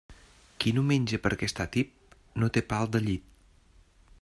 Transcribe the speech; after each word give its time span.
Qui 0.63 0.71
no 0.77 0.83
menja 0.91 1.19
perquè 1.27 1.49
està 1.51 1.67
tip, 1.77 2.17
no 2.45 2.51
té 2.57 2.65
pal 2.73 2.91
de 2.97 3.05
llit. 3.09 3.31